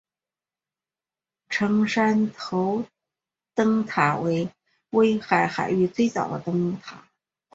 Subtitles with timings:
[1.49, 2.87] 成山头
[3.53, 4.49] 灯塔为
[4.89, 7.07] 威海海域最早的灯塔。